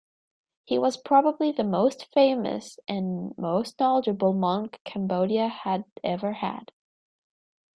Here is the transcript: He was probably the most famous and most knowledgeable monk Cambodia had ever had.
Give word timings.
He 0.65 0.79
was 0.79 0.97
probably 0.97 1.51
the 1.51 1.63
most 1.63 2.11
famous 2.11 2.79
and 2.87 3.37
most 3.37 3.79
knowledgeable 3.79 4.33
monk 4.33 4.79
Cambodia 4.83 5.47
had 5.47 5.85
ever 6.03 6.33
had. 6.33 6.71